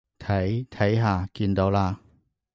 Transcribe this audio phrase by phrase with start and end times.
[0.17, 1.99] 睇，睇下，見到啦？